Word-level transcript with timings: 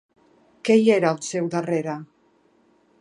Què 0.69 0.77
hi 0.79 0.89
era 0.95 1.11
al 1.11 1.19
seu 1.27 1.51
darrere? 1.57 1.99